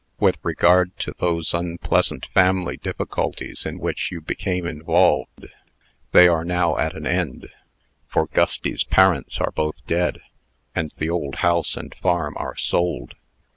[0.19, 5.45] With regard to those unpleasant family difficulties in which you became involved,
[6.11, 7.49] they are now at an end;
[8.07, 10.19] for Gusty's parents are both dead,
[10.73, 13.13] and the old house and farm are sold.